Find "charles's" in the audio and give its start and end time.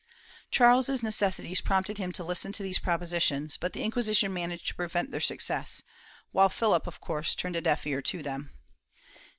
0.49-1.03